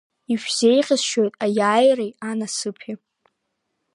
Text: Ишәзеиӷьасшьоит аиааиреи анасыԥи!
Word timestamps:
Ишәзеиӷьасшьоит 0.33 1.33
аиааиреи 1.45 2.11
анасыԥи! 2.29 2.93